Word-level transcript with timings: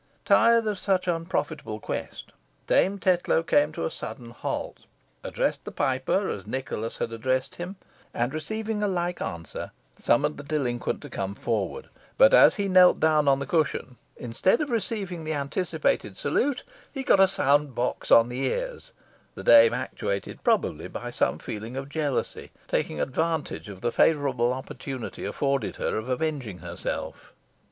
Tired 0.25 0.65
of 0.65 0.79
such 0.79 1.07
an 1.07 1.13
unprofitable 1.13 1.79
quest, 1.79 2.31
Dame 2.65 2.97
Tetlow 2.97 3.43
came 3.43 3.71
to 3.73 3.85
a 3.85 3.91
sudden 3.91 4.31
halt, 4.31 4.87
addressed 5.23 5.63
the 5.63 5.71
piper 5.71 6.27
as 6.27 6.47
Nicholas 6.47 6.97
had 6.97 7.13
addressed 7.13 7.53
him, 7.57 7.75
and 8.11 8.33
receiving 8.33 8.81
a 8.81 8.87
like 8.87 9.21
answer, 9.21 9.69
summoned 9.95 10.37
the 10.37 10.43
delinquent 10.43 11.01
to 11.03 11.09
come 11.11 11.35
forward; 11.35 11.87
but 12.17 12.33
as 12.33 12.55
he 12.55 12.67
knelt 12.67 12.99
down 12.99 13.27
on 13.27 13.37
the 13.37 13.45
cushion, 13.45 13.95
instead 14.17 14.59
of 14.59 14.71
receiving 14.71 15.23
the 15.23 15.33
anticipated 15.33 16.17
salute, 16.17 16.63
he 16.91 17.03
got 17.03 17.19
a 17.19 17.27
sound 17.27 17.75
box 17.75 18.09
on 18.09 18.27
the 18.27 18.41
ears, 18.47 18.93
the 19.35 19.43
dame, 19.43 19.71
actuated 19.75 20.43
probably 20.43 20.87
by 20.87 21.11
some 21.11 21.37
feeling 21.37 21.77
of 21.77 21.89
jealousy, 21.89 22.49
taking 22.67 22.99
advantage 22.99 23.69
of 23.69 23.81
the 23.81 23.91
favourable 23.91 24.51
opportunity 24.51 25.23
afforded 25.25 25.75
her 25.75 25.95
of 25.95 26.09
avenging 26.09 26.57
herself. 26.57 27.33